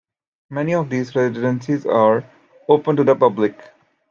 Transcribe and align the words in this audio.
Many 0.49 0.73
of 0.73 0.89
these 0.89 1.15
residences 1.15 1.85
are 1.85 2.23
open 2.67 2.95
to 2.95 3.03
the 3.03 3.15
public. 3.15 3.69